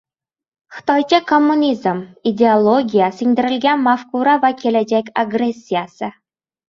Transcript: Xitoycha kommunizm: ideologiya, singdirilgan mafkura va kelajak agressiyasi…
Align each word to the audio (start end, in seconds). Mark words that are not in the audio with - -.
Xitoycha 0.75 1.17
kommunizm: 1.31 1.99
ideologiya, 2.31 3.09
singdirilgan 3.19 3.85
mafkura 3.89 4.35
va 4.47 4.55
kelajak 4.63 5.13
agressiyasi… 5.27 6.11